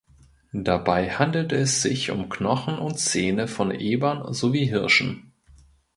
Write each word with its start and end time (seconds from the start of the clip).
Dabei 0.53 1.11
handelte 1.11 1.55
es 1.57 1.83
sich 1.83 2.09
um 2.09 2.27
Knochen 2.27 2.79
und 2.79 2.97
Zähne 2.97 3.47
von 3.47 3.69
Ebern 3.69 4.33
sowie 4.33 4.65
Hirschen. 4.65 5.31